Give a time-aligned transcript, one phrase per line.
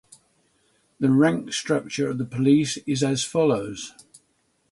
[0.99, 3.93] The rank structure of the police is as follows.